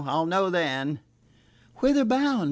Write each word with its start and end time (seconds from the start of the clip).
I'll 0.07 0.25
know 0.25 0.49
then." 0.49 0.99
"Whither 1.75 2.05
bound?" 2.05 2.39